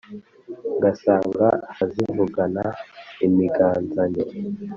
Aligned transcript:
Ngasanga 0.77 1.47
arazivugana 1.71 2.63
imiganzanyo*. 3.25 4.25